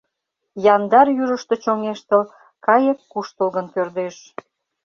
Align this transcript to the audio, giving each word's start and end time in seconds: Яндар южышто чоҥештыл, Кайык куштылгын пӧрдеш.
Яндар 0.75 1.07
южышто 1.23 1.55
чоҥештыл, 1.63 2.21
Кайык 2.65 2.99
куштылгын 3.11 3.67
пӧрдеш. 3.73 4.15